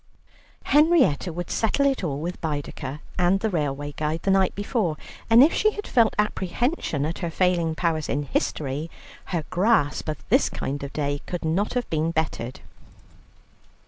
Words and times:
Henrietta 0.63 1.31
would 1.31 1.51
settle 1.51 1.85
it 1.85 2.03
all 2.03 2.19
with 2.19 2.41
Baedeker 2.41 3.01
and 3.19 3.39
the 3.39 3.51
railway 3.51 3.91
guide 3.91 4.23
the 4.23 4.31
night 4.31 4.55
before, 4.55 4.97
and 5.29 5.43
if 5.43 5.53
she 5.53 5.69
had 5.73 5.85
felt 5.85 6.15
apprehension 6.17 7.05
at 7.05 7.19
her 7.19 7.29
failing 7.29 7.75
powers 7.75 8.09
in 8.09 8.23
history, 8.23 8.89
her 9.25 9.43
grasp 9.51 10.09
of 10.09 10.27
this 10.29 10.49
kind 10.49 10.81
of 10.81 10.91
day 10.91 11.21
could 11.27 11.45
not 11.45 11.75
have 11.75 11.87
been 11.91 12.09
bettered. 12.09 12.61